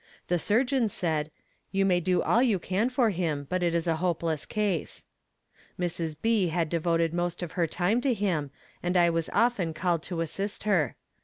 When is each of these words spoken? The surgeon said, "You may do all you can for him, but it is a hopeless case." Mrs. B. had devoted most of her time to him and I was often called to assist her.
The 0.29 0.39
surgeon 0.39 0.89
said, 0.89 1.29
"You 1.71 1.85
may 1.85 1.99
do 1.99 2.23
all 2.23 2.41
you 2.41 2.57
can 2.57 2.89
for 2.89 3.11
him, 3.11 3.45
but 3.51 3.61
it 3.61 3.75
is 3.75 3.85
a 3.85 3.97
hopeless 3.97 4.47
case." 4.47 5.05
Mrs. 5.79 6.15
B. 6.19 6.47
had 6.47 6.69
devoted 6.69 7.13
most 7.13 7.43
of 7.43 7.51
her 7.51 7.67
time 7.67 8.01
to 8.01 8.13
him 8.15 8.49
and 8.81 8.97
I 8.97 9.11
was 9.11 9.29
often 9.31 9.75
called 9.75 10.01
to 10.05 10.21
assist 10.21 10.63
her. 10.63 10.95